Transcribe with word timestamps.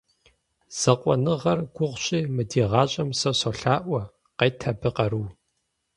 Закъуэныгъэр 0.79 1.59
гугъущи 1.75 2.19
мы 2.33 2.43
ди 2.49 2.61
гъащӏэм, 2.71 3.09
сэ 3.19 3.31
солъаӏуэ— 3.39 4.01
къет 4.37 4.61
абы 4.69 4.89
къару. 4.95 5.25